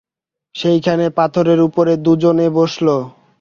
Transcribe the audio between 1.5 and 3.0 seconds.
উপরে দুজনে বসল।